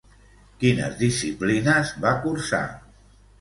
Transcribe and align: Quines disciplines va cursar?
Quines 0.63 0.95
disciplines 1.01 1.93
va 2.07 2.15
cursar? 2.25 2.63